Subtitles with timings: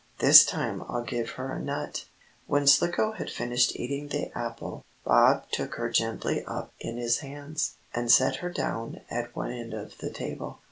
[0.17, 2.05] This time I'll give her a nut."
[2.47, 7.73] When Slicko had finished eating the apple, Bob took her gently up in his hands,
[7.93, 10.57] and set her down at one end of the table.